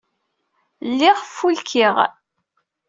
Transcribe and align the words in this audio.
Lliɣ 0.89 1.17
fulkiɣ. 1.35 1.95